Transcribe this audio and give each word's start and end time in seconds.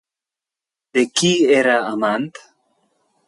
De 0.97 1.03
qui 1.19 1.29
era 1.59 1.75
amant? 1.91 2.27